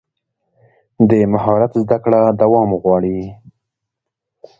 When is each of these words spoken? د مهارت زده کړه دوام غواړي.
د 1.09 1.11
مهارت 1.33 1.71
زده 1.83 1.97
کړه 2.03 2.21
دوام 2.41 2.69
غواړي. 2.81 3.19